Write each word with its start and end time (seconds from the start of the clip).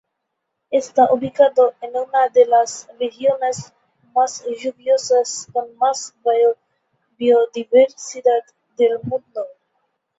Está 0.71 1.13
ubicado 1.13 1.75
en 1.79 1.95
una 1.95 2.27
de 2.29 2.47
las 2.47 2.89
regiones 2.99 3.71
más 4.15 4.43
lluviosas 4.47 5.47
con 5.53 5.77
más 5.77 6.15
Biodiversidad 7.19 8.41
del 8.77 8.97
mundo. 9.03 9.45